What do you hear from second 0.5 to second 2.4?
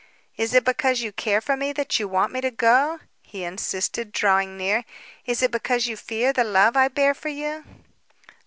it because you care for me that you want